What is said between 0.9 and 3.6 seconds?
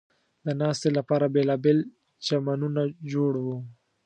لپاره بېلابېل چمنونه جوړ و.